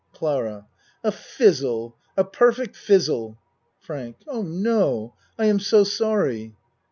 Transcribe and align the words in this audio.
CLARA 0.13 0.65
A 1.03 1.11
fizzle. 1.11 1.95
A 2.17 2.23
perfect 2.23 2.75
fizzle. 2.75 3.37
FRANK 3.77 4.15
Oh, 4.27 4.41
no. 4.41 5.13
I 5.37 5.45
am 5.45 5.59
so 5.59 5.83
sorry. 5.83 6.55